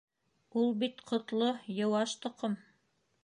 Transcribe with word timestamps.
Ул 0.61 0.71
бит 0.83 1.03
ҡотло, 1.11 1.51
йыуаш 1.75 2.17
тоҡом! 2.27 2.57